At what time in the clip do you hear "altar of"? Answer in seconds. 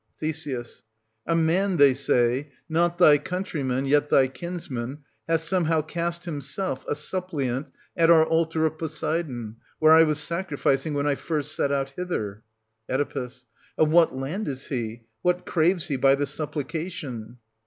8.25-8.79